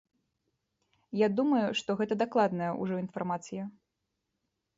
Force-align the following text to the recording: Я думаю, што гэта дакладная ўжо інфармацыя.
Я 1.19 1.27
думаю, 1.39 1.67
што 1.81 1.97
гэта 1.99 2.17
дакладная 2.23 2.71
ўжо 2.81 2.95
інфармацыя. 3.05 3.63